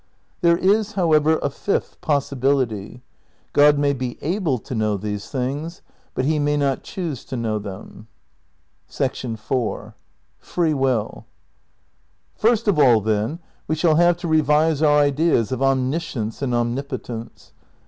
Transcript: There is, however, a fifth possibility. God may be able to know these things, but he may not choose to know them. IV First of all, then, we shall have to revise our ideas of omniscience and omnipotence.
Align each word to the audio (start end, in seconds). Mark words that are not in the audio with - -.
There 0.41 0.57
is, 0.57 0.93
however, 0.93 1.37
a 1.43 1.51
fifth 1.51 2.01
possibility. 2.01 3.03
God 3.53 3.77
may 3.77 3.93
be 3.93 4.17
able 4.23 4.57
to 4.57 4.73
know 4.73 4.97
these 4.97 5.29
things, 5.29 5.83
but 6.15 6.25
he 6.25 6.39
may 6.39 6.57
not 6.57 6.81
choose 6.81 7.23
to 7.25 7.37
know 7.37 7.59
them. 7.59 8.07
IV 8.89 9.39
First 12.35 12.67
of 12.67 12.79
all, 12.79 13.01
then, 13.01 13.39
we 13.67 13.75
shall 13.75 13.95
have 13.97 14.17
to 14.17 14.27
revise 14.27 14.81
our 14.81 14.97
ideas 14.97 15.51
of 15.51 15.61
omniscience 15.61 16.41
and 16.41 16.55
omnipotence. 16.55 17.53